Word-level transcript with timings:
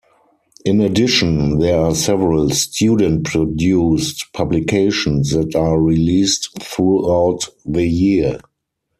In 0.65 0.81
addition, 0.81 1.59
there 1.59 1.79
are 1.79 1.93
several 1.93 2.49
student-produced 2.49 4.33
publications 4.33 5.29
that 5.29 5.53
are 5.53 5.79
released 5.79 6.49
throughout 6.59 7.47
the 7.67 7.85
year. 7.85 8.39